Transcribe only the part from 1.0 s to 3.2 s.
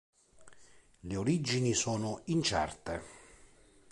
Le origini sono incerte.